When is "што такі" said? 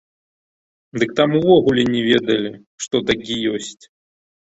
2.87-3.43